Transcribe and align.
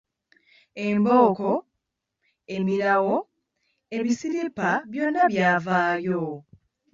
Embooko, 0.87 1.51
emirawo, 2.55 3.15
ebisiripa 3.97 4.69
byonna 4.91 5.21
byavaayo. 5.31 6.21